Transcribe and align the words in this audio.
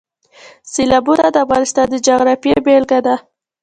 سیلابونه 0.73 1.25
د 1.31 1.35
افغانستان 1.45 1.87
د 1.91 1.95
جغرافیې 2.07 2.55
بېلګه 2.65 2.99
ده. 3.05 3.15